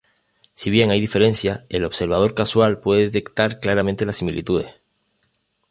[0.55, 4.81] Si bien hay diferencias, el observador casual puede detectar claramente las similitudes.